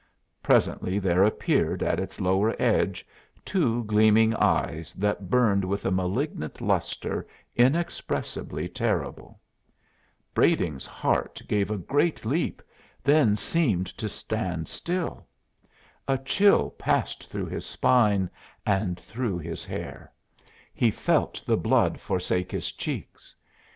[0.41, 3.05] Presently there appeared at its lower edge
[3.45, 9.39] two gleaming eyes that burned with a malignant lustre inexpressibly terrible!
[10.33, 12.63] Brading's heart gave a great jump,
[13.03, 15.27] then seemed to stand still.
[16.07, 18.27] A chill passed along his spine
[18.65, 20.11] and through his hair;
[20.73, 23.35] he felt the blood forsake his cheeks.